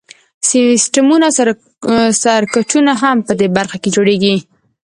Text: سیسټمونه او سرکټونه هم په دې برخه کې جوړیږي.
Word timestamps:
سیسټمونه 0.49 1.25
او 1.29 1.35
سرکټونه 2.23 2.91
هم 3.01 3.17
په 3.27 3.33
دې 3.39 3.47
برخه 3.57 3.77
کې 3.83 3.89
جوړیږي. 3.95 4.35